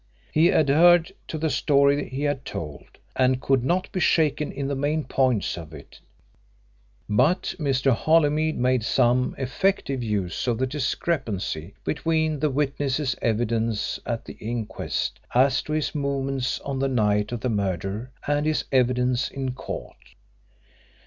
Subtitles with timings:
[0.31, 4.75] He adhered to the story he had told, and could not be shaken in the
[4.75, 5.99] main points of it.
[7.07, 7.91] But Mr.
[7.91, 15.19] Holymead made some effective use of the discrepancy between the witness's evidence at the inquest
[15.35, 19.97] as to his movements on the night of the murder and his evidence in court.